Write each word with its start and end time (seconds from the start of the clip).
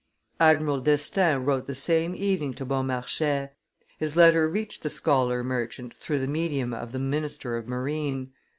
Admiral 0.39 0.81
d'Estaing 0.81 1.45
wrote 1.45 1.67
the 1.67 1.75
same 1.75 2.15
evening 2.15 2.55
to 2.55 2.65
Beaumarchais; 2.65 3.49
his 3.99 4.17
letter 4.17 4.49
reached 4.49 4.81
the 4.81 4.89
scholar 4.89 5.43
merchant 5.43 5.95
through 5.95 6.17
the 6.17 6.25
medium 6.27 6.73
of 6.73 6.91
the 6.91 6.97
minister 6.97 7.55
of 7.55 7.67
marine. 7.67 8.31